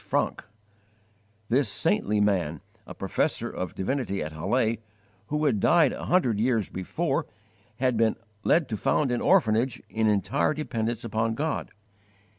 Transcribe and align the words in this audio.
Francke._ 0.03 0.45
This 1.49 1.69
saintly 1.69 2.19
man, 2.19 2.61
a 2.87 2.95
professor 2.95 3.51
of 3.51 3.75
divinity 3.75 4.23
at 4.23 4.31
Halle, 4.31 4.77
who 5.27 5.45
had 5.45 5.59
died 5.59 5.93
a 5.93 6.05
hundred 6.05 6.39
years 6.39 6.69
before 6.69 7.27
(1727), 7.77 7.83
had 7.85 7.97
been 8.15 8.43
led 8.43 8.67
to 8.69 8.77
found 8.77 9.11
an 9.11 9.21
orphanage 9.21 9.79
in 9.91 10.07
entire 10.07 10.55
dependence 10.55 11.03
upon 11.03 11.35
God. 11.35 11.69